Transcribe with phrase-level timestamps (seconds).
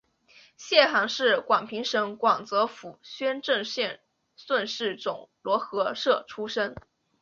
[0.57, 4.01] 谢涵是广平省广泽府宣政县
[4.35, 6.73] 顺示总罗河社出生。